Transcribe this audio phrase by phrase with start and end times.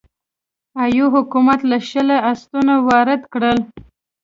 [0.81, 3.57] اویو حکومت له شله اسونه وارد کړل.